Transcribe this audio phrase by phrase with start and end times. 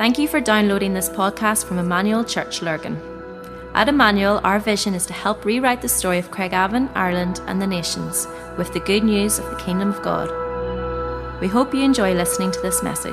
[0.00, 2.98] Thank you for downloading this podcast from Emmanuel Church Lurgan.
[3.74, 7.66] At Emmanuel, our vision is to help rewrite the story of Craigavon, Ireland, and the
[7.66, 8.26] nations
[8.56, 10.30] with the good news of the Kingdom of God.
[11.42, 13.12] We hope you enjoy listening to this message.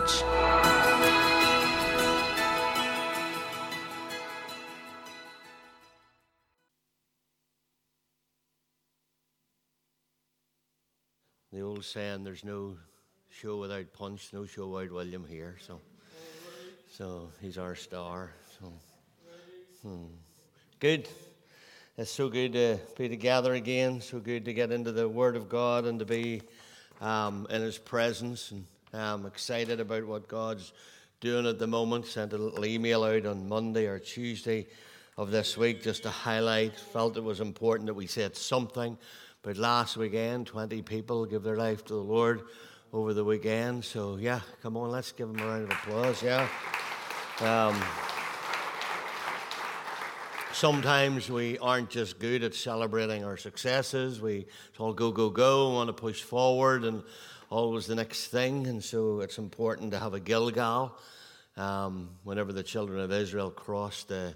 [11.51, 12.77] The old saying, there's no
[13.29, 15.58] show without punch, no show without William here.
[15.59, 15.81] So,
[16.97, 18.31] so he's our star.
[18.59, 18.73] So,
[19.83, 20.05] hmm.
[20.79, 21.07] Good.
[21.95, 24.01] It's so good to be together again.
[24.01, 26.41] So good to get into the Word of God and to be
[26.99, 28.49] um, in His presence.
[28.49, 30.73] And I'm excited about what God's
[31.20, 32.07] doing at the moment.
[32.07, 34.65] Sent a little email out on Monday or Tuesday
[35.17, 36.79] of this week just to highlight.
[36.79, 38.98] Felt it was important that we said something.
[39.43, 42.41] But last weekend, 20 people give their life to the Lord
[42.91, 43.85] over the weekend.
[43.85, 46.23] So, yeah, come on, let's give them a round of applause.
[46.23, 46.48] Yeah.
[47.40, 47.80] Um,
[50.54, 54.20] sometimes we aren't just good at celebrating our successes.
[54.20, 57.04] We it's all go, go, go, want to push forward and
[57.52, 58.66] always the next thing.
[58.66, 60.98] And so it's important to have a Gilgal.
[61.57, 64.34] Um, whenever the children of Israel crossed the,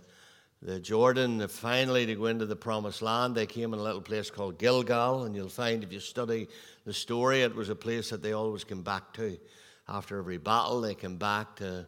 [0.61, 4.29] the Jordan, finally to go into the promised land, they came in a little place
[4.29, 5.23] called Gilgal.
[5.23, 6.47] And you'll find if you study
[6.85, 9.39] the story, it was a place that they always came back to.
[9.89, 11.87] After every battle, they came back to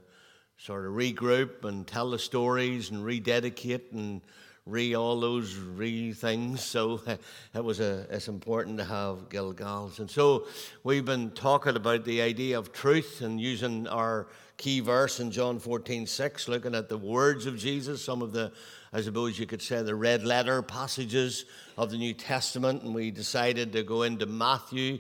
[0.57, 4.21] sort of regroup and tell the stories and rededicate and
[4.65, 6.63] re all those re things.
[6.63, 7.01] So
[7.53, 9.99] it was a, it's important to have Gilgals.
[9.99, 10.47] And so
[10.83, 15.59] we've been talking about the idea of truth and using our key verse in John
[15.59, 18.51] 14, 6, looking at the words of Jesus, some of the,
[18.93, 21.45] I suppose you could say, the red letter passages
[21.77, 22.83] of the New Testament.
[22.83, 24.99] And we decided to go into Matthew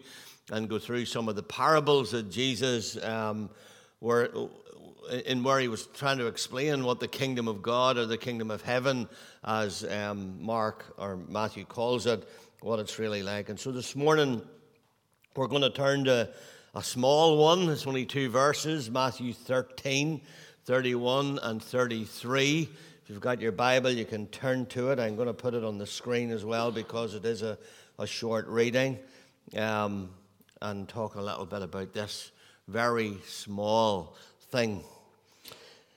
[0.51, 3.49] and go through some of the parables that Jesus um,
[4.01, 4.49] were
[5.25, 8.51] in where he was trying to explain what the kingdom of God or the kingdom
[8.51, 9.07] of heaven,
[9.43, 12.27] as um, Mark or Matthew calls it,
[12.61, 13.49] what it's really like.
[13.49, 14.41] And so this morning,
[15.35, 16.29] we're going to turn to
[16.73, 17.69] a small one.
[17.69, 20.21] It's only two verses Matthew 13,
[20.65, 22.69] 31, and 33.
[23.03, 24.99] If you've got your Bible, you can turn to it.
[24.99, 27.57] I'm going to put it on the screen as well because it is a,
[27.99, 28.97] a short reading
[29.57, 30.09] um,
[30.61, 32.31] and talk a little bit about this
[32.67, 34.15] very small
[34.53, 34.83] thing.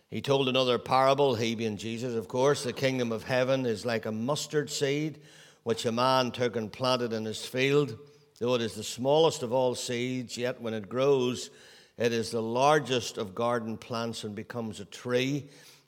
[0.08, 2.64] He told another parable, he being Jesus, of course.
[2.64, 5.18] The kingdom of heaven is like a mustard seed,
[5.64, 7.98] which a man took and planted in his field.
[8.38, 11.50] Though it is the smallest of all seeds, yet when it grows,
[11.98, 15.44] it is the largest of garden plants and becomes a tree,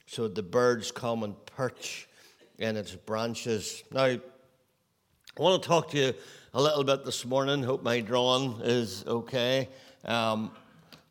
[0.07, 2.07] so the birds come and perch
[2.59, 3.83] in its branches.
[3.91, 4.21] Now, I
[5.39, 6.15] want to talk to you
[6.53, 7.63] a little bit this morning.
[7.63, 9.71] Hope my drawing is okay.
[10.05, 10.51] Um,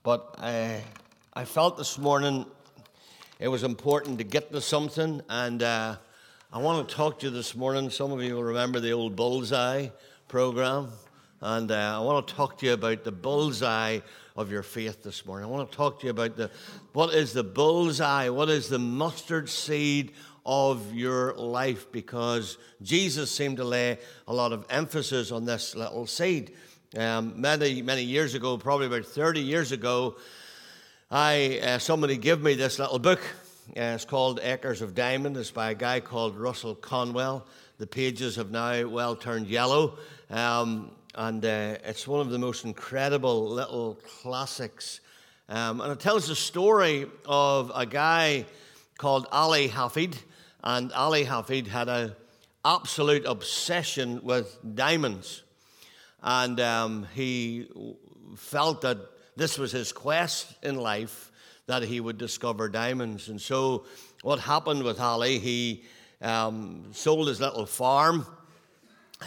[0.04, 0.84] but I,
[1.38, 2.48] I felt this morning
[3.40, 5.22] it was important to get to something.
[5.30, 5.98] And uh,
[6.52, 7.92] I want to talk to you this morning.
[7.92, 9.90] Some of you will remember the old Bullseye
[10.28, 10.90] program.
[11.40, 14.00] And uh, I want to talk to you about the bullseye
[14.36, 15.48] of your faith this morning.
[15.48, 16.50] I want to talk to you about the
[16.94, 23.58] what is the bullseye, what is the mustard seed of your life, because Jesus seemed
[23.58, 26.56] to lay a lot of emphasis on this little seed.
[26.98, 30.16] Um, many, many years ago, probably about 30 years ago,
[31.10, 33.22] I, uh, somebody gave me this little book.
[33.70, 35.38] Uh, it's called Acres of Diamond.
[35.38, 37.48] It's by a guy called Russell Conwell.
[37.78, 40.00] The pages have now well turned yellow.
[40.30, 45.00] Um, and uh, it's one of the most incredible little classics.
[45.48, 48.44] Um, and it tells the story of a guy
[48.98, 50.18] called Ali Hafid.
[50.62, 52.16] And Ali Hafid had an
[52.66, 55.44] absolute obsession with diamonds.
[56.22, 57.70] And um, he
[58.36, 58.98] felt that
[59.38, 61.32] this was his quest in life
[61.68, 63.30] that he would discover diamonds.
[63.30, 63.86] And so,
[64.24, 65.84] what happened with Ali, he
[66.22, 68.26] um, sold his little farm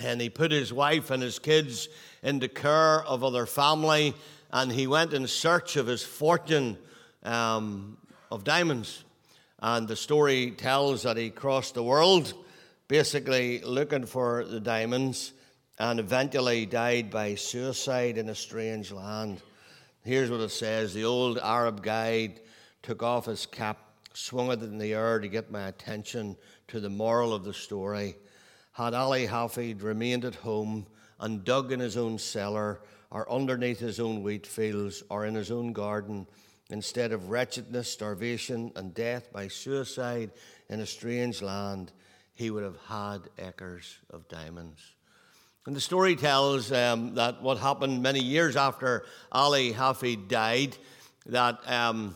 [0.02, 1.88] and he put his wife and his kids
[2.22, 4.14] into care of other family
[4.52, 6.76] and he went in search of his fortune
[7.22, 7.96] um,
[8.30, 9.04] of diamonds.
[9.60, 12.34] And the story tells that he crossed the world
[12.88, 15.32] basically looking for the diamonds
[15.78, 19.40] and eventually died by suicide in a strange land.
[20.10, 22.40] Here's what it says The old Arab guide
[22.82, 23.78] took off his cap,
[24.12, 26.36] swung it in the air to get my attention
[26.66, 28.16] to the moral of the story.
[28.72, 30.88] Had Ali Hafid remained at home
[31.20, 32.80] and dug in his own cellar,
[33.12, 36.26] or underneath his own wheat fields, or in his own garden,
[36.70, 40.32] instead of wretchedness, starvation, and death by suicide
[40.68, 41.92] in a strange land,
[42.34, 44.80] he would have had acres of diamonds.
[45.66, 50.74] And the story tells um, that what happened many years after Ali Hafid died,
[51.26, 52.14] that um,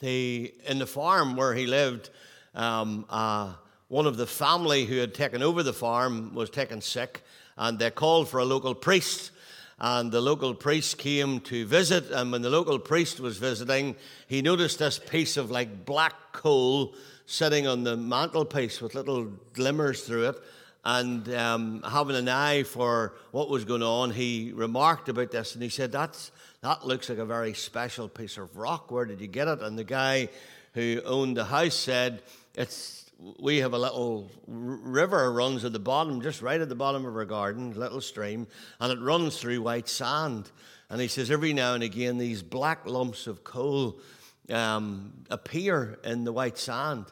[0.00, 2.10] he, in the farm where he lived,
[2.56, 3.52] um, uh,
[3.86, 7.22] one of the family who had taken over the farm was taken sick,
[7.56, 9.30] and they called for a local priest.
[9.78, 13.94] And the local priest came to visit, and when the local priest was visiting,
[14.26, 16.96] he noticed this piece of like black coal
[17.26, 20.36] sitting on the mantelpiece with little glimmers through it.
[20.84, 25.62] And um, having an eye for what was going on, he remarked about this and
[25.62, 28.90] he said, That's, That looks like a very special piece of rock.
[28.90, 29.60] Where did you get it?
[29.60, 30.28] And the guy
[30.74, 32.22] who owned the house said,
[32.54, 33.04] It's
[33.38, 37.16] we have a little river runs at the bottom, just right at the bottom of
[37.16, 38.46] our garden, little stream,
[38.80, 40.50] and it runs through white sand.
[40.90, 43.96] And he says every now and again these black lumps of coal
[44.50, 47.06] um, appear in the white sand.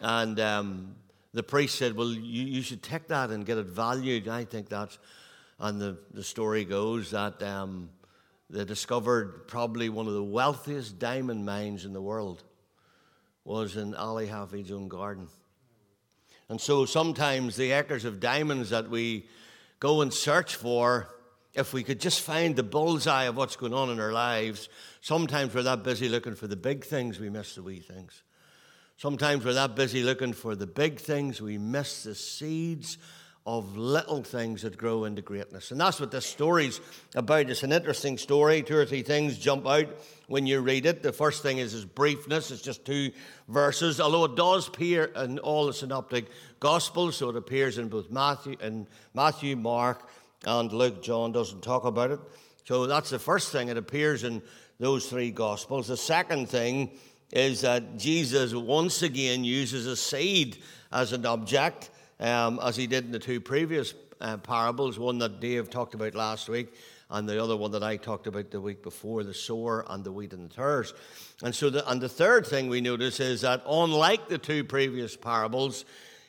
[0.00, 0.94] And um,
[1.32, 4.28] the priest said, Well, you, you, should take that and get it valued.
[4.28, 4.98] I think that's,
[5.58, 7.90] and the, the story goes that um,
[8.48, 12.42] they discovered probably one of the wealthiest diamond mines in the world
[13.44, 15.28] was in Ali Hafid's own garden.
[16.48, 19.26] And so sometimes the acres of diamonds that we
[19.78, 21.08] go and search for,
[21.54, 24.68] if we could just find the bullseye of what's going on in our lives,
[25.00, 28.22] sometimes we're that busy looking for the big things, we miss the wee things.
[29.00, 32.98] Sometimes we're that busy looking for the big things, we miss the seeds
[33.46, 35.70] of little things that grow into greatness.
[35.70, 36.82] And that's what this story's
[37.14, 37.48] about.
[37.48, 38.62] It's an interesting story.
[38.62, 39.86] Two or three things jump out
[40.28, 41.02] when you read it.
[41.02, 42.50] The first thing is its briefness.
[42.50, 43.10] It's just two
[43.48, 46.26] verses, although it does appear in all the synoptic
[46.60, 50.10] gospels, so it appears in both Matthew and Matthew, Mark,
[50.44, 51.02] and Luke.
[51.02, 52.20] John doesn't talk about it.
[52.66, 53.68] So that's the first thing.
[53.68, 54.42] It appears in
[54.78, 55.88] those three gospels.
[55.88, 56.90] The second thing
[57.32, 60.58] is that Jesus once again uses a seed
[60.92, 65.40] as an object, um, as he did in the two previous uh, parables, one that
[65.40, 66.74] Dave talked about last week,
[67.10, 70.12] and the other one that I talked about the week before, the sower and the
[70.12, 70.94] wheat and the tares.
[71.42, 75.16] And so, the, and the third thing we notice is that unlike the two previous
[75.16, 75.84] parables,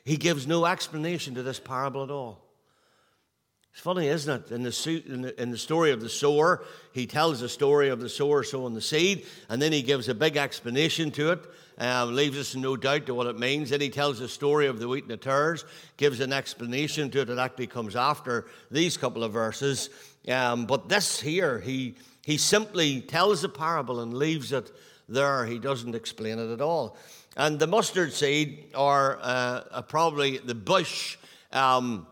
[0.05, 2.50] he gives no explanation to this parable at all.
[3.73, 4.51] It's funny, isn't it?
[4.51, 8.43] In the, in, the, story of the sower, he tells the story of the sower
[8.43, 11.39] sowing the seed, and then he gives a big explanation to it,
[11.77, 13.69] um, leaves us in no doubt to what it means.
[13.69, 15.63] Then he tells the story of the wheat and the tares,
[15.95, 19.89] gives an explanation to it that actually comes after these couple of verses.
[20.27, 21.95] Um, but this here, he,
[22.25, 24.69] he simply tells the parable and leaves it
[25.07, 25.45] there.
[25.45, 26.97] He doesn't explain it at all.
[27.37, 31.17] And the mustard seed, or uh, probably the bush,
[31.53, 32.05] um,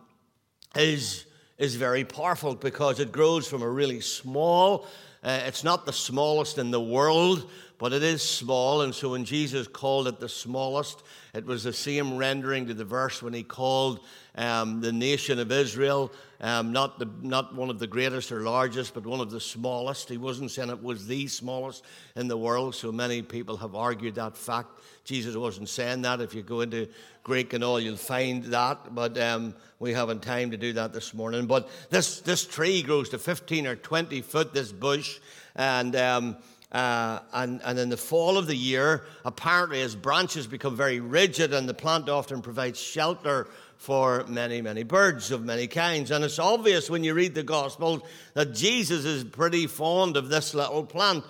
[0.73, 1.25] is
[1.59, 4.87] is very powerful because it grows from a really small,
[5.23, 7.47] uh, it's not the smallest in the world,
[7.77, 8.81] but it is small.
[8.81, 11.03] And so when Jesus called it the smallest,
[11.33, 13.99] it was the same rendering to the verse when he called
[14.35, 16.11] um, the nation of Israel
[16.41, 20.07] um, not, the, not one of the greatest or largest, but one of the smallest.
[20.07, 21.83] He wasn't saying it was the smallest
[22.15, 24.79] in the world, so many people have argued that fact.
[25.03, 26.21] Jesus wasn't saying that.
[26.21, 26.87] If you go into
[27.23, 31.13] Greek and all, you'll find that, but um, we haven't time to do that this
[31.13, 31.45] morning.
[31.45, 35.19] But this, this tree grows to 15 or 20 foot, this bush,
[35.55, 35.95] and.
[35.95, 36.37] Um,
[36.71, 41.51] uh, and, and in the fall of the year, apparently, as branches become very rigid
[41.51, 43.47] and the plant often provides shelter
[43.79, 46.11] for many, many birds of many kinds.
[46.11, 48.01] And it's obvious when you read the Gospels
[48.33, 51.23] that Jesus is pretty fond of this little plant.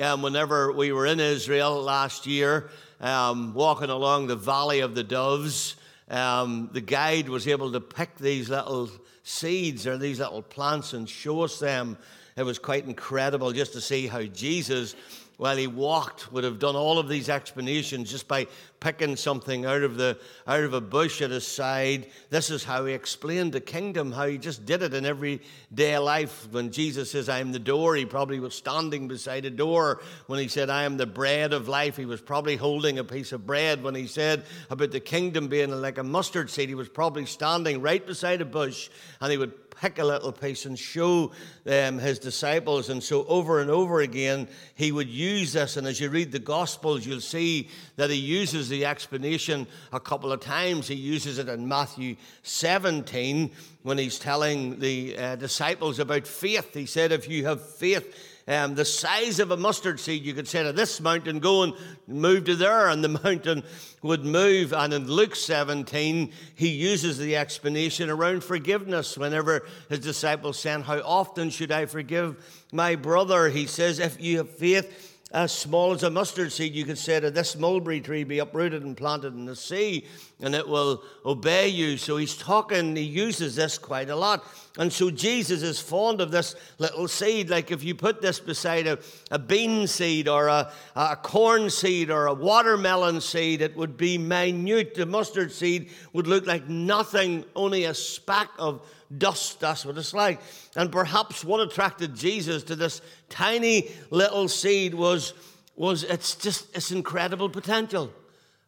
[0.00, 5.04] Um, whenever we were in Israel last year, um, walking along the Valley of the
[5.04, 5.76] Doves,
[6.10, 8.90] um, the guide was able to pick these little
[9.22, 11.96] seeds or these little plants and show us them.
[12.36, 14.96] It was quite incredible just to see how Jesus
[15.36, 18.46] while he walked would have done all of these explanations just by
[18.82, 22.08] picking something out of the out of a bush at his side.
[22.30, 26.48] This is how he explained the kingdom, how he just did it in everyday life.
[26.50, 30.02] When Jesus says, I am the door, he probably was standing beside a door.
[30.26, 33.30] When he said, I am the bread of life, he was probably holding a piece
[33.30, 33.84] of bread.
[33.84, 37.80] When he said about the kingdom being like a mustard seed, he was probably standing
[37.80, 41.32] right beside a bush and he would pick a little piece and show
[41.66, 42.88] um, his disciples.
[42.88, 45.76] And so, over and over again, he would use this.
[45.76, 50.32] And as you read the Gospels, you'll see that he uses the explanation a couple
[50.32, 50.88] of times.
[50.88, 53.52] He uses it in Matthew 17
[53.82, 56.74] when he's telling the uh, disciples about faith.
[56.74, 60.48] He said, If you have faith, um, the size of a mustard seed, you could
[60.48, 61.74] say to this mountain, go and
[62.08, 63.62] move to there, and the mountain
[64.02, 64.72] would move.
[64.72, 70.98] And in Luke 17, he uses the explanation around forgiveness whenever his disciples said, How
[71.00, 73.48] often should I forgive my brother?
[73.48, 77.18] He says, If you have faith as small as a mustard seed, you could say
[77.18, 80.06] to this mulberry tree, be uprooted and planted in the sea,
[80.40, 81.96] and it will obey you.
[81.96, 84.44] So he's talking, he uses this quite a lot.
[84.78, 87.48] And so Jesus is fond of this little seed.
[87.48, 88.98] Like if you put this beside a,
[89.30, 94.18] a bean seed or a, a corn seed or a watermelon seed, it would be
[94.18, 94.94] minute.
[94.94, 98.86] The mustard seed would look like nothing, only a speck of
[99.18, 99.60] dust.
[99.60, 100.40] That's what it's like.
[100.76, 105.34] And perhaps what attracted Jesus to this tiny little seed was,
[105.76, 108.12] was it's just its incredible potential.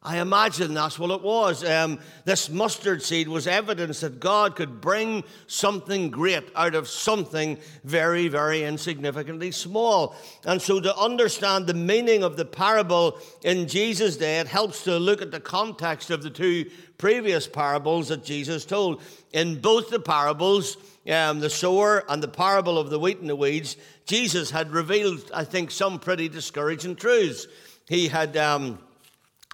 [0.06, 1.64] I imagine that's what it was.
[1.64, 7.58] Um, this mustard seed was evidence that God could bring something great out of something
[7.84, 10.14] very, very insignificantly small.
[10.44, 14.98] And so, to understand the meaning of the parable in Jesus' day, it helps to
[14.98, 19.00] look at the context of the two previous parables that Jesus told.
[19.32, 20.76] In both the parables,
[21.10, 25.30] um, the sower and the parable of the wheat and the weeds, Jesus had revealed,
[25.32, 27.46] I think, some pretty discouraging truths.
[27.88, 28.36] He had.
[28.36, 28.80] Um,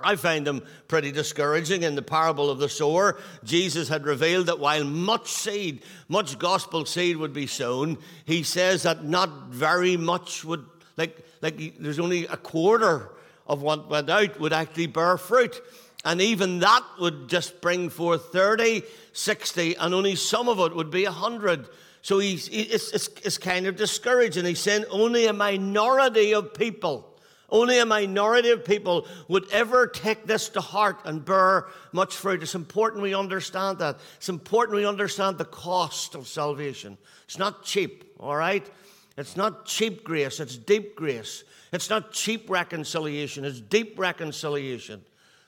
[0.02, 1.82] I find them pretty discouraging.
[1.82, 6.84] In the parable of the sower, Jesus had revealed that while much seed, much gospel
[6.86, 10.64] seed would be sown, he says that not very much would,
[10.96, 13.10] like, like there's only a quarter
[13.46, 15.60] of what went out would actually bear fruit.
[16.04, 18.82] And even that would just bring forth 30,
[19.12, 21.68] 60, and only some of it would be 100.
[22.02, 24.46] So he's, it's, it's, it's kind of discouraging.
[24.46, 27.09] He's saying only a minority of people,
[27.50, 32.42] only a minority of people would ever take this to heart and bear much fruit.
[32.42, 33.98] It's important we understand that.
[34.16, 36.98] It's important we understand the cost of salvation.
[37.24, 38.68] It's not cheap, all right?
[39.16, 41.44] It's not cheap grace, it's deep grace.
[41.72, 45.02] It's not cheap reconciliation, it's deep reconciliation.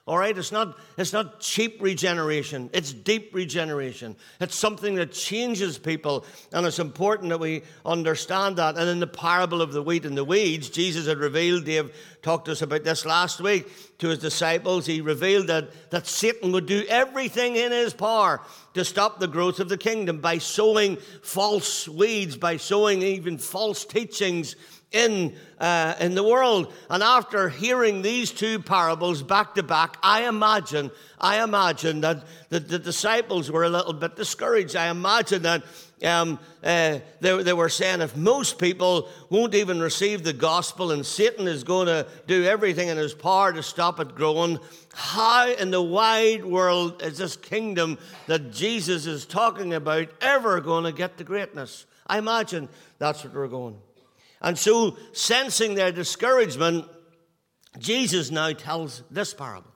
[0.05, 4.17] All right, it's not, it's not cheap regeneration, it's deep regeneration.
[4.41, 8.77] It's something that changes people, and it's important that we understand that.
[8.77, 12.45] And in the parable of the wheat and the weeds, Jesus had revealed, Dave talked
[12.45, 14.87] to us about this last week to his disciples.
[14.87, 18.41] He revealed that, that Satan would do everything in his power
[18.75, 23.85] to stop the growth of the kingdom by sowing false weeds, by sowing even false
[23.85, 24.55] teachings
[24.93, 26.73] in, uh, in the world.
[26.89, 32.61] And after hearing these two parables back to back, I imagine, I imagine that the,
[32.61, 34.77] the disciples were a little bit discouraged.
[34.77, 35.65] I imagine that
[36.05, 41.05] um, uh, they, they were saying if most people won't even receive the gospel and
[41.05, 44.59] Satan is going to do everything in his power to stop it growing,
[44.95, 50.85] how in the wide world is this kingdom that Jesus is talking about ever going
[50.85, 51.87] to get to greatness?
[52.07, 52.69] I imagine
[52.99, 53.79] that's what we're going.
[54.41, 56.87] And so, sensing their discouragement,
[57.79, 59.71] Jesus now tells this parable,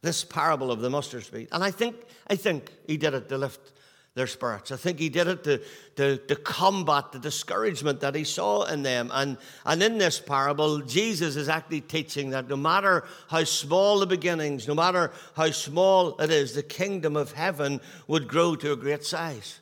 [0.00, 1.48] this parable of the mustard seed.
[1.52, 1.96] And I think,
[2.28, 3.72] I think he did it to lift
[4.16, 4.72] their spirits.
[4.72, 5.60] I think he did it to,
[5.96, 9.10] to, to combat the discouragement that he saw in them.
[9.12, 14.06] And, and in this parable, Jesus is actually teaching that no matter how small the
[14.06, 18.76] beginnings, no matter how small it is, the kingdom of heaven would grow to a
[18.76, 19.60] great size.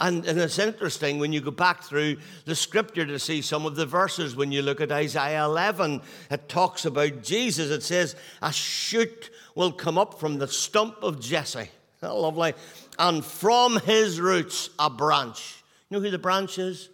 [0.00, 3.76] And, and, it's interesting when you go back through the scripture to see some of
[3.76, 4.34] the verses.
[4.34, 7.70] When you look at Isaiah 11, it talks about Jesus.
[7.70, 11.70] It says, A shoot will come up from the stump of Jesse.
[12.02, 12.54] Lovely.
[12.98, 15.62] And from his roots, a branch.
[15.88, 16.88] You know who the branch is?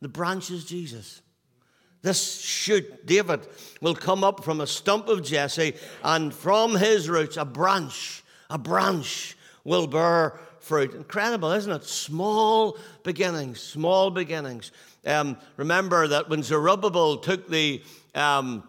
[0.00, 1.22] The branch is Jesus.
[2.02, 3.46] This shoot, David,
[3.80, 8.58] will come up from a stump of Jesse, and from his roots, a branch, a
[8.58, 10.94] branch will bear fruit.
[10.94, 11.84] Incredible, isn't it?
[11.84, 14.70] Small beginnings, small beginnings.
[15.06, 17.82] Um, remember that when Zerubbabel took the
[18.14, 18.68] um,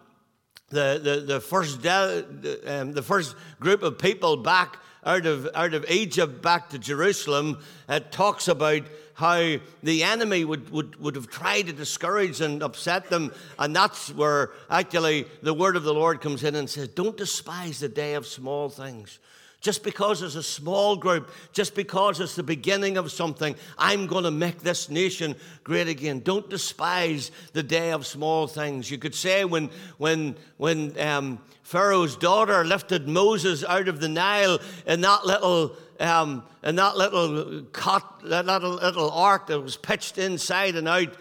[0.70, 5.72] the, the, the, first de- um, the first group of people back out of, out
[5.72, 7.58] of Egypt back to Jerusalem,
[7.88, 8.82] it talks about
[9.14, 13.32] how the enemy would, would, would have tried to discourage and upset them.
[13.58, 17.80] And that's where actually the word of the Lord comes in and says, Don't despise
[17.80, 19.18] the day of small things.
[19.66, 24.22] Just because it's a small group, just because it's the beginning of something, I'm going
[24.22, 26.20] to make this nation great again.
[26.20, 28.88] Don't despise the day of small things.
[28.88, 34.60] You could say when, when, when um, Pharaoh's daughter lifted Moses out of the Nile
[34.86, 40.16] in that little um, in that little cot, that little, little ark that was pitched
[40.16, 41.12] inside and out,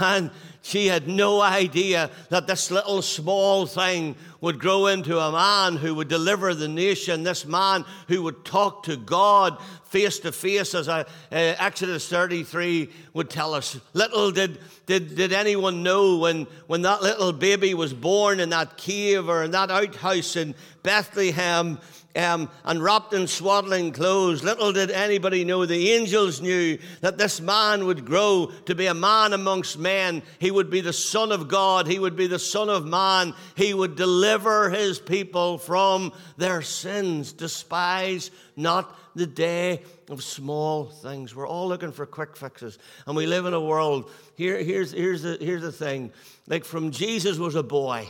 [0.00, 0.30] man,
[0.62, 5.94] she had no idea that this little small thing would grow into a man who
[5.94, 10.88] would deliver the nation, this man who would talk to God face to face, as
[10.88, 13.78] I, uh, Exodus 33 would tell us.
[13.94, 18.76] Little did, did, did anyone know when, when that little baby was born in that
[18.76, 21.78] cave or in that outhouse in Bethlehem
[22.14, 24.42] um, and wrapped in swaddling clothes.
[24.42, 28.94] Little did anybody know, the angels knew that this man would grow to be a
[28.94, 30.22] man amongst men.
[30.38, 33.34] He would be the Son of God, he would be the Son of Man.
[33.54, 37.32] He would deliver his people from their sins.
[37.32, 41.34] Despise not the day of small things.
[41.34, 44.10] We're all looking for quick fixes, and we live in a world.
[44.36, 46.12] Here, here's, here's, the, here's the thing
[46.46, 48.08] like from Jesus was a boy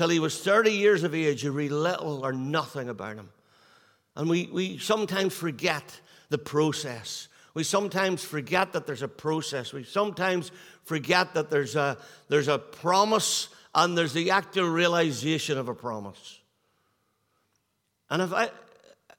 [0.00, 3.28] till he was 30 years of age, you read little or nothing about him.
[4.16, 7.28] And we, we sometimes forget the process.
[7.52, 9.74] We sometimes forget that there's a process.
[9.74, 10.52] We sometimes
[10.84, 11.98] forget that there's a,
[12.30, 16.40] there's a promise and there's the actual realization of a promise.
[18.08, 18.44] And if I,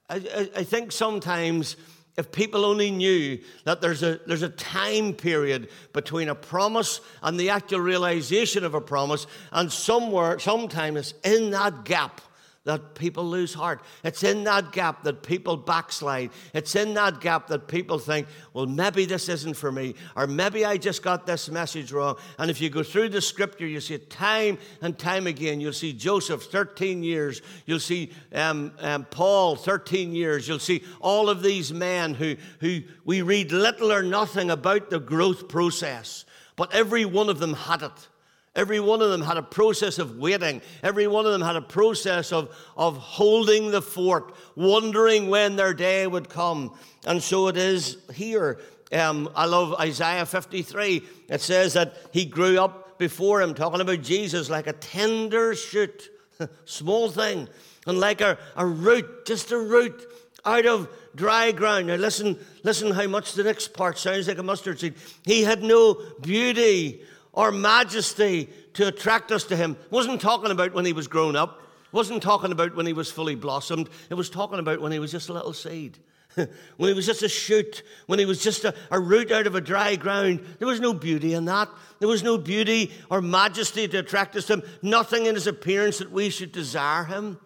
[0.09, 1.75] I, I think sometimes
[2.18, 7.39] if people only knew that there's a, there's a time period between a promise and
[7.39, 12.22] the actual realization of a promise, and somewhere, sometimes in that gap,
[12.63, 13.82] that people lose heart.
[14.03, 16.30] It's in that gap that people backslide.
[16.53, 20.63] It's in that gap that people think, well, maybe this isn't for me, or maybe
[20.63, 22.18] I just got this message wrong.
[22.38, 25.60] And if you go through the scripture, you see time and time again.
[25.60, 27.41] You'll see Joseph, 13 years.
[27.65, 30.48] You'll see um, um, Paul, 13 years.
[30.48, 35.00] You'll see all of these men who, who we read little or nothing about the
[35.00, 36.25] growth process,
[36.56, 38.08] but every one of them had it.
[38.53, 40.62] Every one of them had a process of waiting.
[40.84, 45.74] Every one of them had a process of, of holding the fort, wondering when their
[45.74, 46.77] day would come.
[47.05, 48.60] And so it is here.
[48.91, 51.01] Um, I love Isaiah 53.
[51.29, 56.10] It says that he grew up before him, talking about Jesus like a tender shoot,
[56.65, 57.48] small thing,
[57.88, 60.05] and like a, a root, just a root
[60.43, 61.88] out of dry ground.
[61.88, 64.96] Now listen, listen how much the next part sounds like a mustard seed.
[65.24, 69.77] He had no beauty or majesty to attract us to him.
[69.89, 71.61] Wasn't talking about when he was grown up.
[71.91, 73.89] Wasn't talking about when he was fully blossomed.
[74.09, 75.97] It was talking about when he was just a little seed.
[76.35, 79.55] when he was just a shoot, when he was just a, a, root out of
[79.55, 80.45] a dry ground.
[80.59, 81.67] There was no beauty in that.
[82.00, 84.63] There was no beauty or majesty to attract us to him.
[84.81, 87.38] Nothing in his appearance that we should desire him.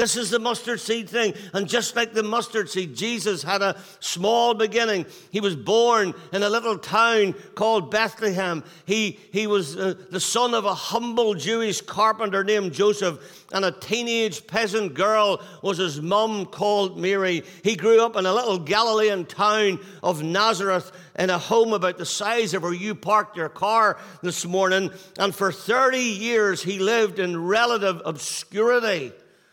[0.00, 1.34] This is the mustard seed thing.
[1.52, 5.04] And just like the mustard seed, Jesus had a small beginning.
[5.30, 8.64] He was born in a little town called Bethlehem.
[8.86, 13.72] He, he was uh, the son of a humble Jewish carpenter named Joseph, and a
[13.72, 17.42] teenage peasant girl was his mum called Mary.
[17.62, 22.06] He grew up in a little Galilean town of Nazareth in a home about the
[22.06, 24.92] size of where you parked your car this morning.
[25.18, 29.12] And for 30 years, he lived in relative obscurity.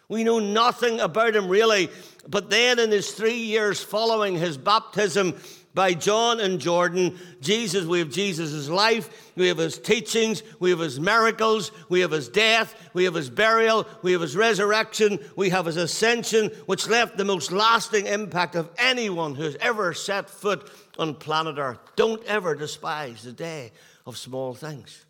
[0.09, 1.89] We know nothing about him really.
[2.27, 5.35] But then, in his three years following his baptism
[5.73, 10.79] by John and Jordan, Jesus, we have Jesus' life, we have his teachings, we have
[10.79, 15.49] his miracles, we have his death, we have his burial, we have his resurrection, we
[15.51, 20.29] have his ascension, which left the most lasting impact of anyone who has ever set
[20.29, 21.79] foot on planet Earth.
[21.95, 23.71] Don't ever despise the day
[24.05, 25.05] of small things.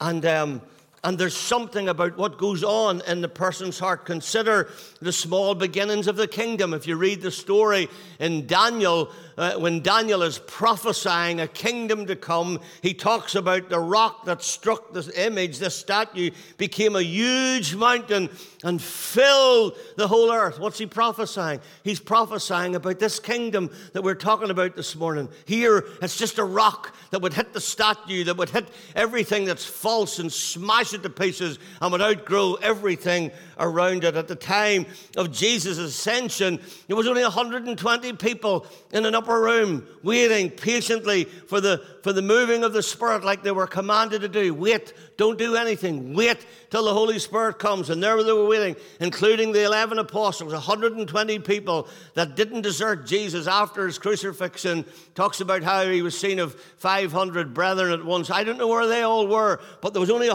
[0.00, 0.62] And um,
[1.04, 4.04] and there's something about what goes on in the person's heart.
[4.04, 4.68] Consider
[5.00, 6.74] the small beginnings of the kingdom.
[6.74, 12.16] If you read the story in Daniel, uh, when Daniel is prophesying a kingdom to
[12.16, 17.76] come, he talks about the rock that struck this image, this statue, became a huge
[17.76, 18.28] mountain
[18.64, 20.58] and filled the whole earth.
[20.58, 21.60] What's he prophesying?
[21.84, 25.28] He's prophesying about this kingdom that we're talking about this morning.
[25.44, 29.64] Here, it's just a rock that would hit the statue, that would hit everything that's
[29.64, 34.16] false and smash it to pieces and would outgrow everything around it.
[34.16, 39.86] At the time of Jesus' ascension, there was only 120 people in an upper room,
[40.02, 44.28] waiting patiently for the, for the moving of the Spirit like they were commanded to
[44.28, 44.54] do.
[44.54, 46.14] Wait, don't do anything.
[46.14, 47.90] Wait till the Holy Spirit comes.
[47.90, 53.46] And there they were waiting, including the 11 apostles, 120 people that didn't desert Jesus
[53.46, 54.84] after his crucifixion.
[55.14, 58.30] Talks about how he was seen of 500 brethren at once.
[58.30, 60.28] I don't know where they all were, but there was only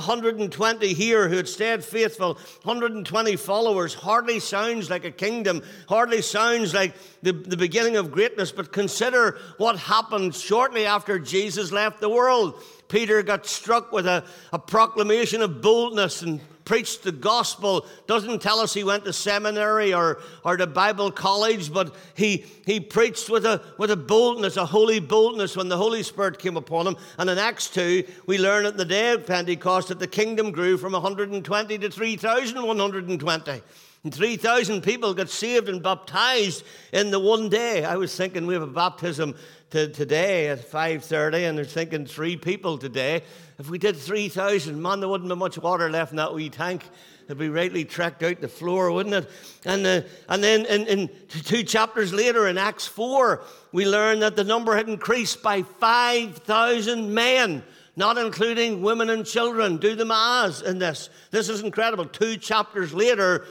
[0.44, 2.34] 120 here who had stayed faithful.
[2.64, 3.94] 120 followers.
[3.94, 9.38] Hardly sounds like a kingdom, hardly sounds like the, the beginning of greatness, but consider
[9.58, 12.62] what happened shortly after Jesus left the world.
[12.90, 17.86] Peter got struck with a, a proclamation of boldness and preached the gospel.
[18.08, 22.80] Doesn't tell us he went to seminary or, or to Bible college, but he, he
[22.80, 26.88] preached with a, with a boldness, a holy boldness when the Holy Spirit came upon
[26.88, 26.96] him.
[27.18, 30.78] And in Acts 2, we learn at the day of Pentecost that the kingdom grew
[30.78, 33.62] from 120 to 3,120.
[34.04, 37.86] And 3,000 people got saved and baptized in the one day.
[37.86, 39.34] I was thinking we have a baptism
[39.70, 43.24] to today at 5.30 and they're thinking three people today.
[43.60, 46.84] If we did 3,000, man, there wouldn't be much water left in that wee tank.
[47.28, 49.30] It'd be rightly trekked out the floor, wouldn't it?
[49.64, 54.36] And, uh, and then in, in two chapters later, in Acts 4, we learn that
[54.36, 57.64] the number had increased by 5,000 men
[57.96, 59.78] not including women and children.
[59.78, 61.10] Do the maths in this.
[61.30, 62.06] This is incredible.
[62.06, 63.46] Two chapters later,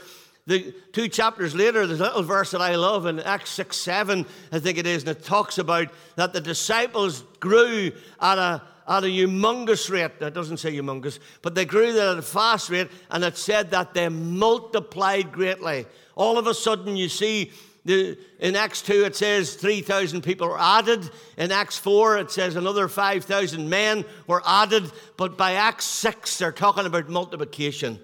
[0.46, 4.26] the two chapters later, there's a little verse that I love in Acts 6 7,
[4.50, 9.04] I think it is, and it talks about that the disciples grew at a at
[9.04, 10.18] a humongous rate.
[10.18, 13.94] That doesn't say humongous, but they grew at a fast rate, and it said that
[13.94, 15.86] they multiplied greatly.
[16.16, 17.52] All of a sudden, you see
[17.84, 21.08] the, in Acts 2, it says 3,000 people were added.
[21.36, 24.90] In Acts 4, it says another 5,000 men were added.
[25.16, 27.98] But by Acts 6, they're talking about multiplication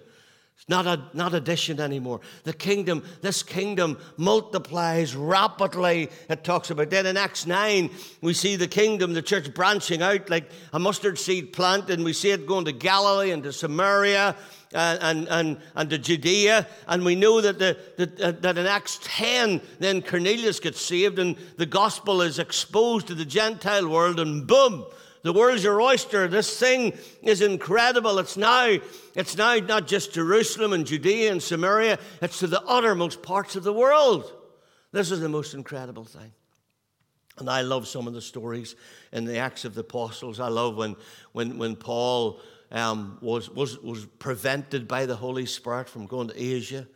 [0.66, 2.20] not, a, not addition anymore.
[2.44, 6.90] The kingdom, this kingdom multiplies rapidly, it talks about.
[6.90, 7.90] Then in Acts 9,
[8.20, 12.12] we see the kingdom, the church branching out like a mustard seed plant, and we
[12.12, 14.36] see it going to Galilee and to Samaria
[14.74, 16.66] and, and, and, and to Judea.
[16.86, 21.18] And we know that, the, that, uh, that in Acts 10, then Cornelius gets saved,
[21.18, 24.84] and the gospel is exposed to the Gentile world, and boom,
[25.22, 26.28] the world's your oyster.
[26.28, 28.18] This thing is incredible.
[28.18, 28.78] It's now,
[29.14, 33.64] it's now not just Jerusalem and Judea and Samaria, it's to the uttermost parts of
[33.64, 34.33] the world.
[34.92, 36.33] This is the most incredible thing.
[37.38, 38.74] And I love some of the stories
[39.12, 40.40] in the Acts of the Apostles.
[40.40, 40.96] I love when,
[41.33, 42.40] when, when Paul
[42.72, 46.87] um, was, was, was prevented by the Holy Spirit from going to Asia.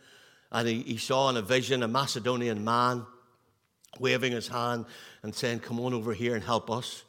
[0.51, 3.05] And he, he saw in a vision a Macedonian man
[3.99, 4.85] waving his hand
[5.23, 7.03] and saying, Come on over here and help us.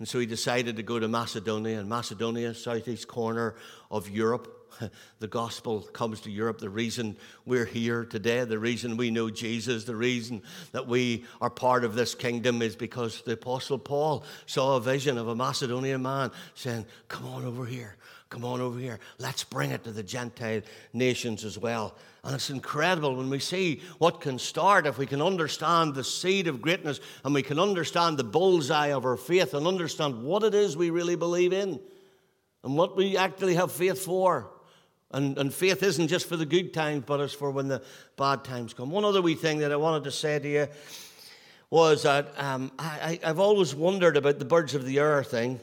[0.00, 3.54] And so he decided to go to Macedonia, and Macedonia, southeast corner
[3.90, 4.59] of Europe.
[5.18, 6.58] The gospel comes to Europe.
[6.58, 11.50] The reason we're here today, the reason we know Jesus, the reason that we are
[11.50, 16.02] part of this kingdom is because the Apostle Paul saw a vision of a Macedonian
[16.02, 17.96] man saying, Come on over here.
[18.30, 19.00] Come on over here.
[19.18, 21.96] Let's bring it to the Gentile nations as well.
[22.22, 26.46] And it's incredible when we see what can start if we can understand the seed
[26.46, 30.54] of greatness and we can understand the bullseye of our faith and understand what it
[30.54, 31.80] is we really believe in
[32.62, 34.50] and what we actually have faith for.
[35.12, 37.82] And, and faith isn't just for the good times, but it's for when the
[38.16, 38.90] bad times come.
[38.90, 40.68] One other wee thing that I wanted to say to you
[41.68, 45.60] was that um, I, I've always wondered about the birds of the air thing.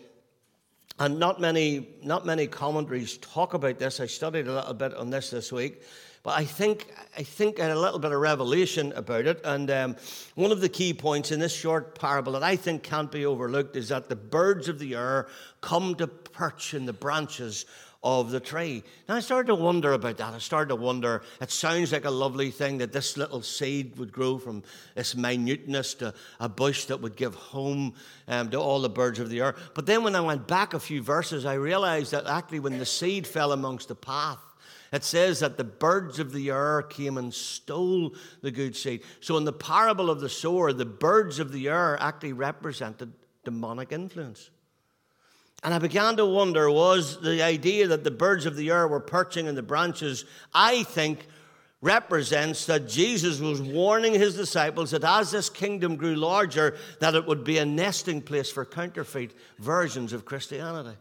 [1.00, 4.00] And not many, not many commentaries talk about this.
[4.00, 5.84] I studied a little bit on this this week.
[6.24, 9.40] But I think, I think I had a little bit of revelation about it.
[9.46, 9.96] And um,
[10.36, 13.76] one of the key points in this short parable that I think can't be overlooked
[13.76, 15.28] is that the birds of the air
[15.62, 17.66] come to perch in the branches
[18.04, 18.84] of the tree.
[19.10, 20.34] Now I started to wonder about that.
[20.34, 24.12] I started to wonder, it sounds like a lovely thing that this little seed would
[24.12, 24.64] grow from
[24.96, 27.96] this minuteness to a bush that would give home
[28.28, 29.56] um, to all the birds of the air.
[29.74, 32.86] But then when I went back a few verses, I realized that actually when the
[32.86, 34.40] seed fell amongst the path,
[34.94, 39.02] it says that the birds of the air came and stole the good seed.
[39.20, 43.12] So in the parable of the sower, the birds of the air actually represented
[43.44, 44.50] demonic influence.
[45.64, 49.00] And I began to wonder was the idea that the birds of the air were
[49.00, 51.28] perching in the branches, I think,
[51.82, 57.26] represents that Jesus was warning his disciples that as this kingdom grew larger, that it
[57.28, 60.98] would be a nesting place for counterfeit versions of Christianity.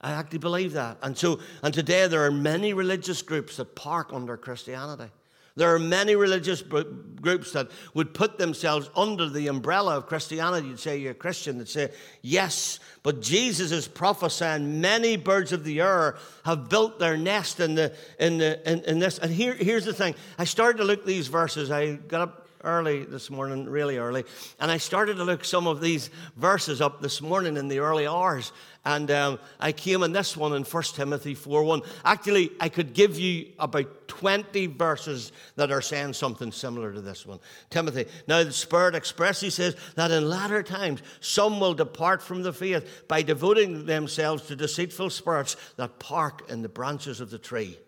[0.00, 0.96] I actually believe that.
[1.02, 5.10] And so, and today there are many religious groups that park under Christianity.
[5.56, 10.68] There are many religious groups that would put themselves under the umbrella of Christianity.
[10.68, 11.58] You'd say you're a Christian.
[11.58, 17.16] They'd say, yes, but Jesus is prophesying many birds of the air have built their
[17.16, 19.18] nest in, the, in, the, in, in this.
[19.18, 20.14] And here, here's the thing.
[20.38, 21.70] I started to look these verses.
[21.70, 24.24] I got up early this morning, really early,
[24.58, 28.06] and I started to look some of these verses up this morning in the early
[28.06, 28.52] hours.
[28.84, 31.82] And um, I came in this one in 1 Timothy 4 1.
[32.04, 37.26] Actually, I could give you about 20 verses that are saying something similar to this
[37.26, 37.40] one.
[37.68, 42.54] Timothy, now the Spirit expressly says that in latter times some will depart from the
[42.54, 47.78] faith by devoting themselves to deceitful spirits that park in the branches of the tree,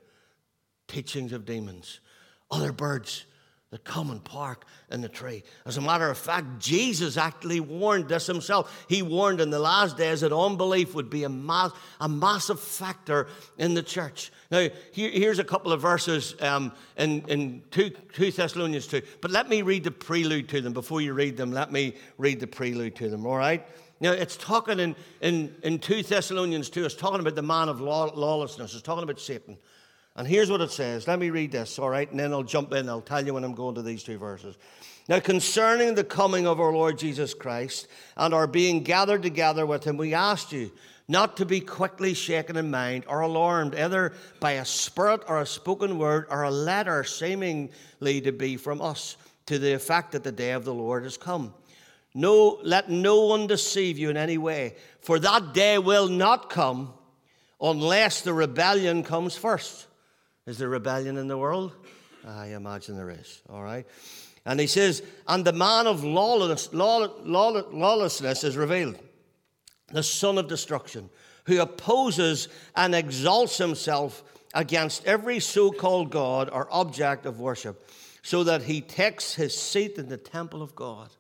[0.89, 2.01] teachings of demons,
[2.51, 3.25] other birds
[3.73, 5.43] that common park in the tree.
[5.65, 8.85] As a matter of fact, Jesus actually warned this himself.
[8.87, 13.29] He warned in the last days that unbelief would be a, mass, a massive factor
[13.57, 14.31] in the church.
[14.51, 19.01] Now, here, here's a couple of verses um, in, in 2, 2 Thessalonians 2.
[19.23, 20.75] But let me read the prelude to them.
[20.75, 23.67] Before you read them, let me read the prelude to them, all right?
[24.01, 27.81] Now, it's talking in, in, in 2 Thessalonians 2, it's talking about the man of
[27.81, 29.57] law, lawlessness, it's talking about Satan.
[30.17, 31.09] And here's what it says.
[31.09, 32.11] Let me read this, all right?
[32.11, 32.89] And then I'll jump in.
[32.89, 34.57] I'll tell you when I'm going to these two verses.
[35.09, 39.85] Now, concerning the coming of our Lord Jesus Christ and our being gathered together with
[39.85, 40.71] him, we asked you
[41.09, 45.47] not to be quickly shaken in mind or alarmed, either by a spirit or a
[45.47, 50.31] spoken word or a letter seemingly to be from us, to the effect that the
[50.31, 51.53] day of the Lord has come.
[52.15, 56.93] No, let no one deceive you in any way, for that day will not come
[57.61, 59.87] unless the rebellion comes first.
[60.47, 61.73] Is there rebellion in the world?
[62.27, 63.87] Ah, I imagine there is, all right?
[64.45, 68.99] And he says, and the man of lawless, law, law, lawlessness is revealed,
[69.93, 71.11] the son of destruction,
[71.45, 74.25] who opposes and exalts himself
[74.55, 77.89] against every so called God or object of worship,
[78.23, 81.11] so that he takes his seat in the temple of God.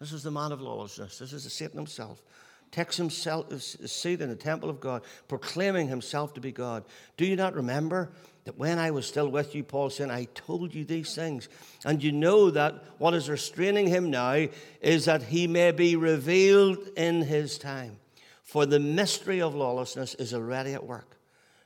[0.00, 1.18] This is the man of lawlessness.
[1.18, 2.22] This is the Satan himself.
[2.70, 6.84] Takes himself his seat in the temple of God, proclaiming himself to be God.
[7.16, 8.10] Do you not remember
[8.48, 11.50] that when I was still with you, Paul said, I told you these things.
[11.84, 14.46] And you know that what is restraining him now
[14.80, 17.98] is that he may be revealed in his time.
[18.44, 21.18] For the mystery of lawlessness is already at work.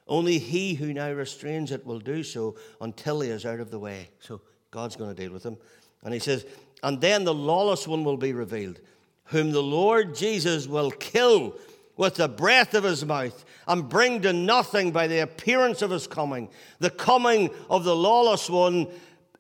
[0.09, 3.79] Only he who now restrains it will do so until he is out of the
[3.79, 4.09] way.
[4.19, 4.41] So
[4.73, 5.59] God's going to deal with him.
[6.03, 6.45] And he says,
[6.83, 8.81] And then the lawless one will be revealed,
[9.27, 11.55] whom the Lord Jesus will kill
[12.03, 16.09] with the breath of his mouth and bring to nothing by the appearance of his
[16.09, 16.49] coming.
[16.81, 18.89] The coming of the lawless one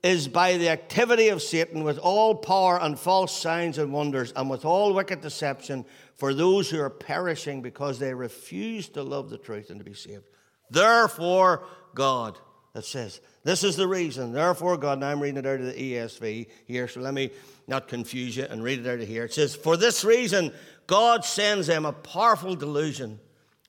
[0.05, 4.49] is by the activity of Satan with all power and false signs and wonders and
[4.49, 9.39] with all wicked deception for those who are perishing because they refuse to love the
[9.39, 10.23] truth and to be saved.
[10.71, 11.65] Therefore,
[11.97, 12.39] God,
[12.77, 14.33] it says, this is the reason.
[14.33, 17.31] Therefore, God, now I'm reading it out of the ESV here, so let me
[17.67, 19.25] not confuse you and read it out of here.
[19.25, 20.53] It says, For this reason,
[20.87, 23.21] God sends them a powerful delusion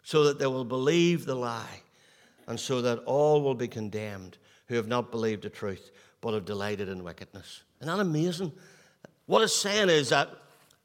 [0.03, 1.81] so that they will believe the lie,
[2.47, 6.45] and so that all will be condemned who have not believed the truth, but have
[6.45, 7.63] delighted in wickedness.
[7.79, 8.51] Isn't that amazing?
[9.25, 10.29] What it's saying is that,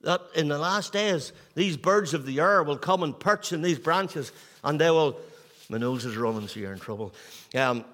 [0.03, 3.62] that in the last days, these birds of the air will come and perch in
[3.62, 5.19] these branches, and they will.
[5.69, 7.14] My nose is running, so you're in trouble.
[7.55, 7.85] Um,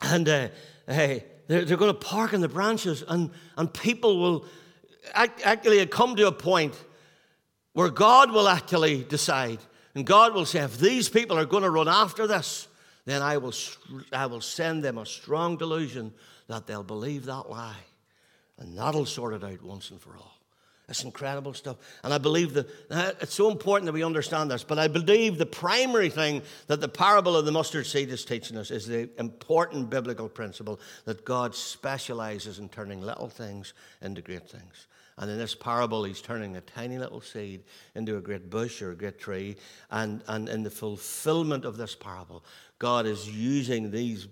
[0.00, 0.48] and uh,
[0.86, 4.44] hey, they're, they're going to park in the branches, and, and people will
[5.14, 6.74] actually come to a point
[7.72, 9.58] where God will actually decide
[9.94, 12.68] and God will say, if these people are going to run after this,
[13.04, 13.54] then I will,
[14.12, 16.14] I will send them a strong delusion
[16.48, 17.76] that they'll believe that lie.
[18.58, 20.38] And that'll sort it out once and for all.
[20.88, 21.76] It's incredible stuff.
[22.04, 22.68] And I believe that
[23.20, 24.64] it's so important that we understand this.
[24.64, 28.56] But I believe the primary thing that the parable of the mustard seed is teaching
[28.56, 34.48] us is the important biblical principle that God specializes in turning little things into great
[34.48, 34.86] things.
[35.18, 38.92] And in this parable, he's turning a tiny little seed into a great bush or
[38.92, 39.56] a great tree.
[39.90, 42.44] And, and in the fulfillment of this parable,
[42.78, 44.28] God is using these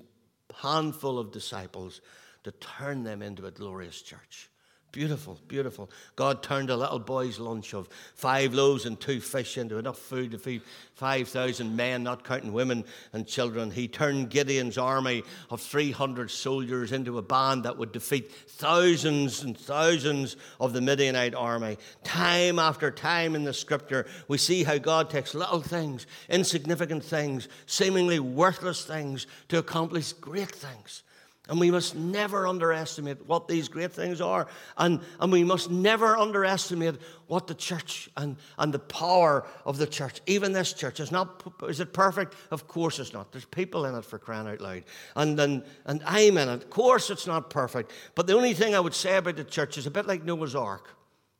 [0.54, 2.00] handful of disciples
[2.44, 4.49] to turn them into a glorious church.
[4.92, 5.88] Beautiful, beautiful.
[6.16, 10.32] God turned a little boy's lunch of five loaves and two fish into enough food
[10.32, 10.62] to feed
[10.94, 13.70] 5,000 men, not counting women and children.
[13.70, 19.56] He turned Gideon's army of 300 soldiers into a band that would defeat thousands and
[19.56, 21.78] thousands of the Midianite army.
[22.02, 27.46] Time after time in the scripture, we see how God takes little things, insignificant things,
[27.66, 31.04] seemingly worthless things, to accomplish great things.
[31.50, 34.46] And we must never underestimate what these great things are.
[34.78, 36.94] And, and we must never underestimate
[37.26, 41.42] what the church and, and the power of the church, even this church, is not.
[41.68, 42.36] Is it perfect?
[42.52, 43.32] Of course it's not.
[43.32, 44.84] There's people in it for crying out loud.
[45.16, 46.62] And, and, and I'm in it.
[46.62, 47.90] Of course it's not perfect.
[48.14, 50.54] But the only thing I would say about the church is a bit like Noah's
[50.54, 50.88] Ark.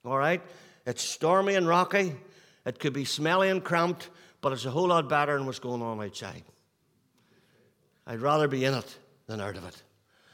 [0.05, 0.43] All right?
[0.87, 2.17] It's stormy and rocky.
[2.67, 5.83] It could be smelly and cramped, but it's a whole lot better than what's going
[5.83, 6.43] on outside.
[8.09, 9.81] I'd rather be in it than out of it.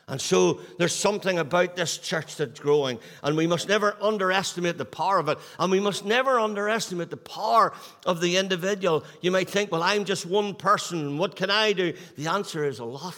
[0.08, 4.84] And so there's something about this church that's growing, and we must never underestimate the
[4.84, 7.72] power of it, and we must never underestimate the power
[8.04, 9.04] of the individual.
[9.20, 11.92] You might think, well, I'm just one person, what can I do?
[12.16, 13.16] The answer is a lot.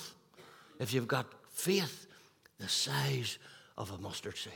[0.79, 2.07] If you've got faith
[2.59, 3.39] the size
[3.77, 4.53] of a mustard seed.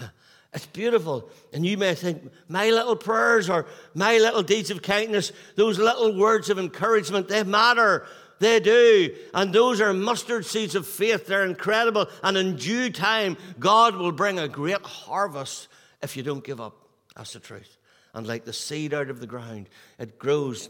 [0.54, 1.28] It's beautiful.
[1.52, 6.16] And you may think, my little prayers or my little deeds of kindness, those little
[6.16, 8.06] words of encouragement, they matter.
[8.38, 9.14] They do.
[9.32, 11.26] And those are mustard seeds of faith.
[11.26, 12.08] They're incredible.
[12.22, 15.68] And in due time, God will bring a great harvest
[16.02, 16.76] if you don't give up.
[17.16, 17.76] That's the truth.
[18.12, 19.68] And like the seed out of the ground,
[19.98, 20.68] it grows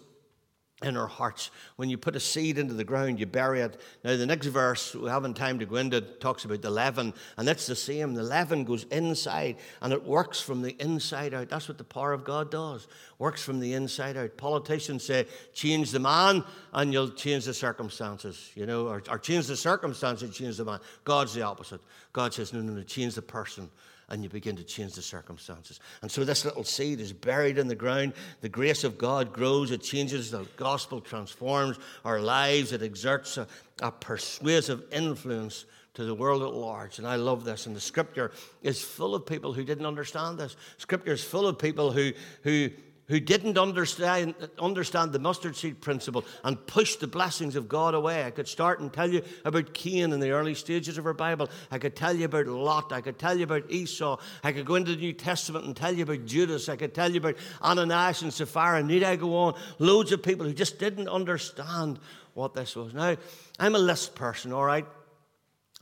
[0.85, 1.51] in our hearts.
[1.77, 3.81] When you put a seed into the ground, you bury it.
[4.05, 7.49] Now, the next verse, we haven't time to go into talks about the leaven, and
[7.49, 8.14] that's the same.
[8.14, 11.49] The leaven goes inside, and it works from the inside out.
[11.49, 12.87] That's what the power of God does.
[13.18, 14.37] Works from the inside out.
[14.37, 19.47] Politicians say, change the man, and you'll change the circumstances, you know, or, or change
[19.47, 20.81] the circumstances, change the man.
[21.05, 21.81] God's the opposite.
[22.12, 23.70] God says, no, no, no, change the person
[24.14, 25.81] and you begin to change the circumstances.
[26.00, 28.14] And so this little seed is buried in the ground.
[28.40, 33.46] The grace of God grows, it changes, the gospel transforms our lives, it exerts a,
[33.83, 36.98] a persuasive influence to the world at large.
[36.98, 37.66] And I love this.
[37.66, 38.31] And the scripture
[38.62, 40.57] is full of people who didn't understand this.
[40.79, 42.70] Scripture is full of people who, who
[43.07, 48.25] who didn't understand, understand the mustard seed principle and pushed the blessings of God away.
[48.25, 51.51] I could start and tell you about Cain in the early stages of our Bible.
[51.71, 52.93] I could tell you about Lot.
[52.93, 54.19] I could tell you about Esau.
[54.43, 56.69] I could go into the New Testament and tell you about Judas.
[56.69, 58.83] I could tell you about Ananias and Sapphira.
[58.83, 59.55] Need I go on?
[59.79, 61.99] Loads of people who just didn't understand
[62.33, 62.95] what this was.
[62.95, 63.17] Now,
[63.59, 64.87] I'm a list person, all right?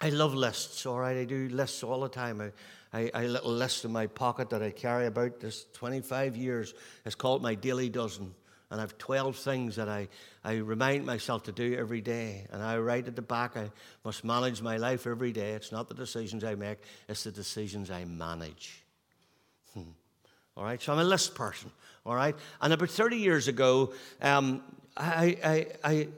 [0.01, 1.17] I love lists, all right?
[1.17, 2.41] I do lists all the time.
[2.41, 2.51] I,
[2.93, 6.75] I, little list in my pocket that I carry about this 25 years.
[7.07, 8.35] It's called my daily dozen.
[8.71, 10.09] And I have 12 things that I,
[10.45, 12.47] I remind myself to do every day.
[12.51, 13.71] And I write at the back, I
[14.05, 15.53] must manage my life every day.
[15.53, 16.79] It's not the decisions I make,
[17.09, 18.83] it's the decisions I manage.
[19.75, 19.91] Hmm.
[20.57, 21.71] All right, so I'm a list person.
[22.05, 24.63] All right, and about 30 years ago, um,
[24.97, 26.09] I, I, I,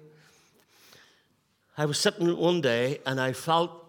[1.77, 3.84] I was sitting one day and I felt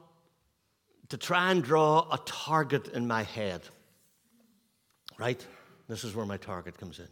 [1.15, 3.61] to try and draw a target in my head.
[5.17, 5.47] Right?
[5.87, 7.07] This is where my target comes in.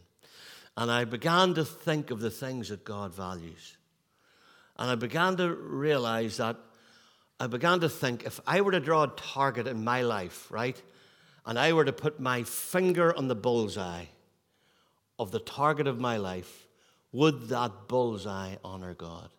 [0.76, 3.78] And I began to think of the things that God values.
[4.78, 6.58] And I began to realize that
[7.40, 10.82] I began to think if I were to draw a target in my life, right,
[11.46, 14.08] and I were to put my finger on the bullseye
[15.18, 16.68] of the target of my life,
[17.14, 19.30] would that bullseye honor God?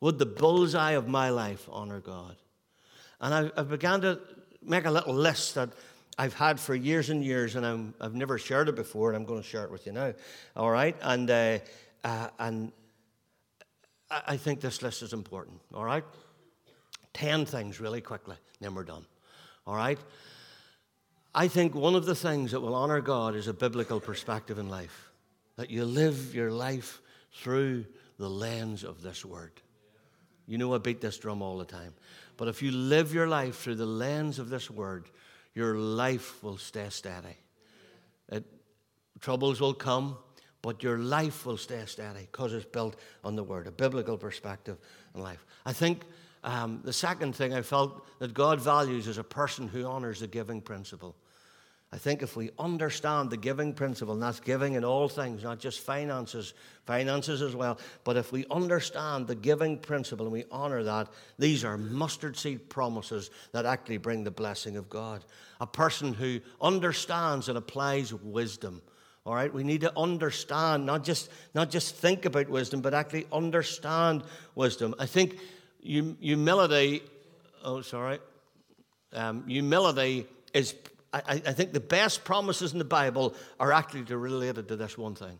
[0.00, 2.36] Would the bullseye of my life honor God?
[3.20, 4.18] And I, I began to
[4.62, 5.70] make a little list that
[6.18, 9.24] I've had for years and years, and i have never shared it before, and I'm
[9.24, 10.12] going to share it with you now.
[10.56, 10.96] All right?
[11.02, 11.58] And, uh,
[12.04, 12.72] uh, and
[14.10, 15.60] I think this list is important.
[15.74, 16.04] All right?
[17.12, 19.04] Ten things really quickly, then we're done.
[19.66, 19.98] All right?
[21.34, 24.68] I think one of the things that will honor God is a biblical perspective in
[24.68, 25.10] life.
[25.56, 27.00] That you live your life
[27.34, 27.86] through
[28.18, 29.52] the lens of this word.
[30.50, 31.94] You know I beat this drum all the time.
[32.36, 35.08] But if you live your life through the lens of this word,
[35.54, 37.36] your life will stay steady.
[38.32, 38.44] It,
[39.20, 40.16] troubles will come,
[40.60, 44.76] but your life will stay steady because it's built on the word, a biblical perspective
[45.14, 45.46] in life.
[45.64, 46.02] I think
[46.42, 50.26] um, the second thing I felt that God values is a person who honors the
[50.26, 51.14] giving principle.
[51.92, 55.58] I think if we understand the giving principle, and that's giving in all things, not
[55.58, 56.54] just finances,
[56.86, 61.64] finances as well, but if we understand the giving principle and we honor that, these
[61.64, 65.24] are mustard seed promises that actually bring the blessing of God.
[65.60, 68.82] A person who understands and applies wisdom.
[69.26, 73.26] All right, we need to understand, not just, not just think about wisdom, but actually
[73.32, 74.22] understand
[74.54, 74.94] wisdom.
[75.00, 75.40] I think
[75.82, 77.02] humility,
[77.64, 78.20] oh, sorry,
[79.12, 80.74] um, humility is
[81.12, 85.14] I, I think the best promises in the Bible are actually related to this one
[85.14, 85.38] thing.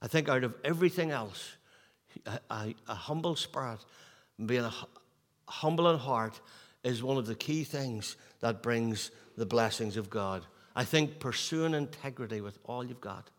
[0.00, 1.56] I think out of everything else,
[2.26, 3.80] a, a, a humble spirit,
[4.44, 4.72] being a,
[5.46, 6.40] humble in heart,
[6.82, 10.44] is one of the key things that brings the blessings of God.
[10.74, 13.30] I think pursuing integrity with all you've got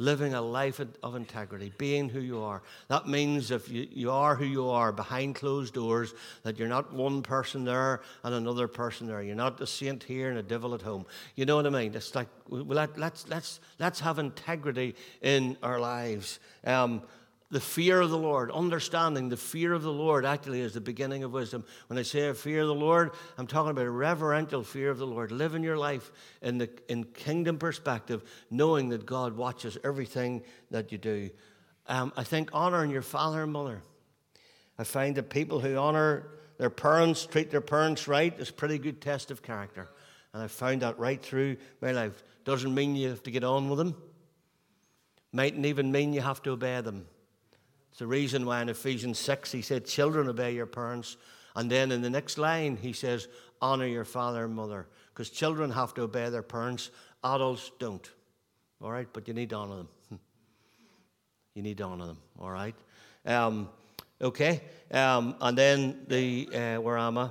[0.00, 2.62] living a life of integrity, being who you are.
[2.88, 6.90] That means if you, you are who you are behind closed doors, that you're not
[6.90, 9.20] one person there and another person there.
[9.20, 11.04] You're not a saint here and a devil at home.
[11.36, 11.94] You know what I mean?
[11.94, 16.40] It's like, well, let, us let's, let's, let's have integrity in our lives.
[16.64, 17.02] Um,
[17.50, 21.24] the fear of the Lord, understanding the fear of the Lord actually is the beginning
[21.24, 21.64] of wisdom.
[21.88, 25.06] When I say fear of the Lord, I'm talking about a reverential fear of the
[25.06, 25.32] Lord.
[25.32, 30.98] Living your life in the in kingdom perspective, knowing that God watches everything that you
[30.98, 31.30] do.
[31.88, 33.82] Um, I think honoring your father and mother.
[34.78, 39.00] I find that people who honor their parents, treat their parents right, is pretty good
[39.00, 39.88] test of character.
[40.32, 42.22] And I found that right through my life.
[42.44, 43.96] Doesn't mean you have to get on with them.
[45.32, 47.06] Mightn't even mean you have to obey them.
[47.90, 51.16] It's the reason why in Ephesians 6 he said, Children, obey your parents.
[51.56, 53.28] And then in the next line he says,
[53.60, 54.86] Honor your father and mother.
[55.12, 56.90] Because children have to obey their parents,
[57.22, 58.08] adults don't.
[58.80, 59.88] All right, but you need to honor them.
[61.54, 62.76] You need to honor them, all right?
[63.26, 63.68] Um,
[64.22, 64.60] okay?
[64.92, 67.30] Um, and then the, uh, where am I?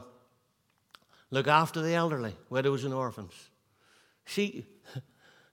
[1.32, 3.32] Look after the elderly, widows and orphans.
[4.26, 4.68] See,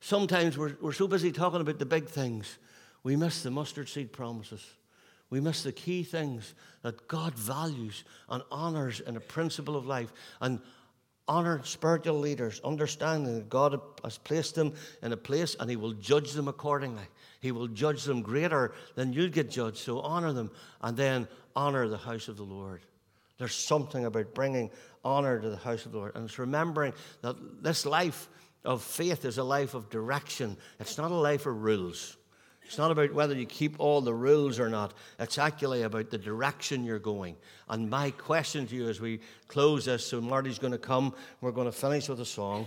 [0.00, 2.58] sometimes we're, we're so busy talking about the big things,
[3.04, 4.66] we miss the mustard seed promises.
[5.30, 10.12] We miss the key things that God values and honors in a principle of life.
[10.40, 10.60] And
[11.28, 15.92] honor spiritual leaders, understanding that God has placed them in a place and He will
[15.94, 17.04] judge them accordingly.
[17.40, 19.78] He will judge them greater than you'll get judged.
[19.78, 20.50] So honor them
[20.80, 22.82] and then honor the house of the Lord.
[23.38, 24.70] There's something about bringing
[25.04, 26.14] honor to the house of the Lord.
[26.14, 28.28] And it's remembering that this life
[28.64, 32.16] of faith is a life of direction, it's not a life of rules.
[32.66, 34.92] It's not about whether you keep all the rules or not.
[35.20, 37.36] It's actually about the direction you're going.
[37.68, 41.52] And my question to you as we close this so Marty's going to come, we're
[41.52, 42.66] going to finish with a song,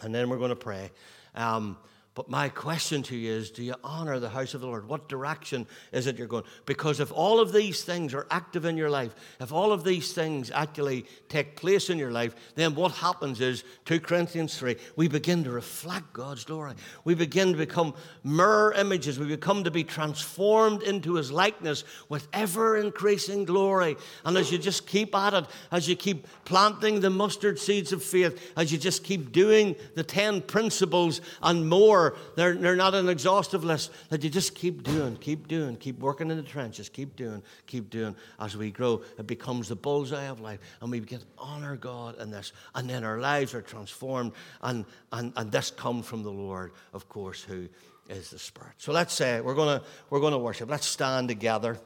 [0.00, 0.90] and then we're going to pray.
[1.34, 1.76] Um,
[2.14, 4.86] but my question to you is do you honor the house of the Lord?
[4.86, 6.44] What direction is it you're going?
[6.66, 10.12] Because if all of these things are active in your life, if all of these
[10.12, 15.08] things actually take place in your life, then what happens is 2 Corinthians 3, we
[15.08, 16.74] begin to reflect God's glory.
[17.04, 19.18] We begin to become mirror images.
[19.18, 23.96] We become to be transformed into his likeness with ever increasing glory.
[24.26, 28.02] And as you just keep at it, as you keep planting the mustard seeds of
[28.02, 32.01] faith, as you just keep doing the 10 principles and more
[32.36, 36.30] they're, they're not an exhaustive list that you just keep doing, keep doing, keep working
[36.30, 38.14] in the trenches, keep doing, keep doing.
[38.38, 42.20] As we grow, it becomes the bullseye of life, and we begin to honor God
[42.20, 42.52] in this.
[42.74, 44.32] And then our lives are transformed,
[44.62, 47.68] and, and, and this comes from the Lord, of course, who
[48.08, 48.74] is the Spirit.
[48.78, 50.68] So let's say uh, we're going to we're gonna worship.
[50.70, 51.78] Let's stand together,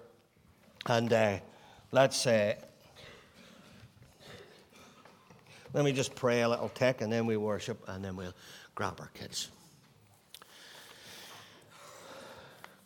[0.87, 1.39] and uh,
[1.93, 2.65] let's say, uh,
[5.73, 8.35] let me just pray a little tick, and then we worship, and then we'll
[8.75, 9.51] grab our kids.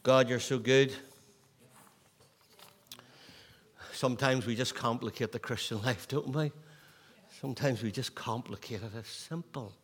[0.02, 0.94] God, you're so good.
[3.92, 6.52] Sometimes we just complicate the Christian life, don't we?
[7.40, 8.90] Sometimes we just complicate it.
[8.96, 9.74] It's simple.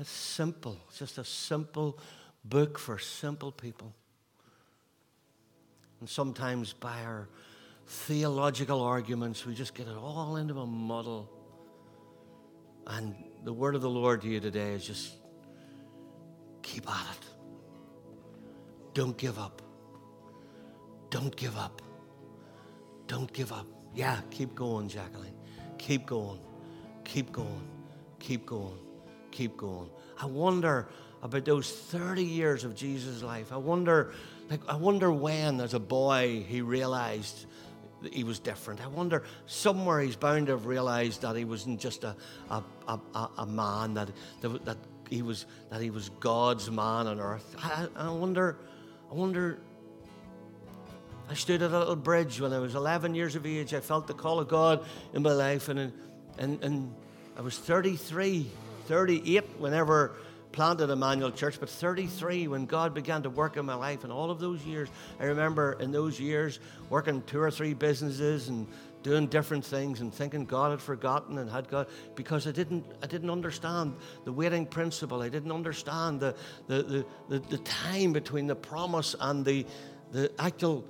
[0.00, 0.76] It's simple.
[0.88, 1.98] It's just a simple
[2.44, 3.94] book for simple people.
[6.00, 7.28] And sometimes by our
[7.86, 11.30] theological arguments, we just get it all into a muddle.
[12.88, 13.14] And
[13.44, 15.12] the word of the Lord to you today is just
[16.62, 17.27] keep at it.
[18.98, 19.62] Don't give up.
[21.08, 21.82] Don't give up.
[23.06, 23.68] Don't give up.
[23.94, 25.36] Yeah, keep going, Jacqueline.
[25.78, 26.40] Keep going.
[27.04, 27.68] Keep going.
[28.18, 28.78] Keep going.
[29.30, 29.88] Keep going.
[30.20, 30.88] I wonder
[31.22, 33.52] about those 30 years of Jesus' life.
[33.52, 34.14] I wonder,
[34.50, 37.46] like, I wonder when, as a boy, he realized
[38.02, 38.80] that he was different.
[38.80, 42.16] I wonder somewhere he's bound to have realized that he wasn't just a,
[42.50, 44.78] a, a, a man, that, that,
[45.08, 47.54] he was, that he was God's man on earth.
[47.62, 48.58] I, I wonder
[49.10, 49.58] I wonder.
[51.30, 53.72] I stood at a little bridge when I was 11 years of age.
[53.74, 55.92] I felt the call of God in my life, and,
[56.38, 56.94] and, and
[57.36, 58.50] I was 33,
[58.86, 60.16] 38 whenever
[60.52, 64.04] planted Emmanuel Church, but 33 when God began to work in my life.
[64.04, 64.88] And all of those years,
[65.20, 68.66] I remember in those years working two or three businesses and
[69.02, 73.06] doing different things and thinking God had forgotten and had God because I didn't I
[73.06, 75.22] didn't understand the waiting principle.
[75.22, 76.34] I didn't understand the
[76.66, 79.66] the, the, the, the time between the promise and the
[80.12, 80.84] the actual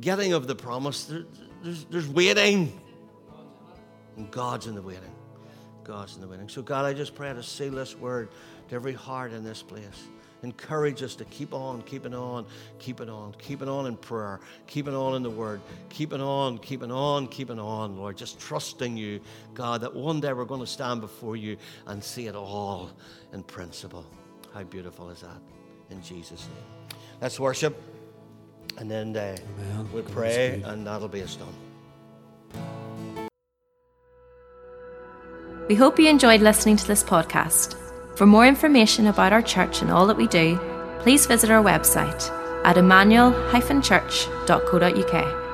[0.00, 1.04] getting of the promise.
[1.04, 1.24] There,
[1.62, 2.80] there's, there's waiting.
[4.16, 5.12] And God's in the waiting.
[5.84, 6.48] God's in the waiting.
[6.48, 8.30] So God, I just pray to seal this word
[8.68, 10.08] to every heart in this place
[10.46, 12.46] encourage us to keep on, keeping on,
[12.78, 17.26] keeping on, keeping on in prayer, keeping on in the Word, keeping on, keeping on,
[17.26, 18.16] keeping on, Lord.
[18.16, 19.20] Just trusting you,
[19.54, 22.90] God, that one day we're going to stand before you and see it all
[23.32, 24.06] in principle.
[24.54, 25.40] How beautiful is that?
[25.90, 27.00] In Jesus' name.
[27.20, 27.80] Let's worship,
[28.78, 29.36] and then uh,
[29.92, 31.54] we'll pray, and that'll be us done.
[35.68, 37.85] We hope you enjoyed listening to this podcast.
[38.16, 40.58] For more information about our church and all that we do,
[41.00, 42.30] please visit our website
[42.64, 45.45] at emmanuel-church.co.uk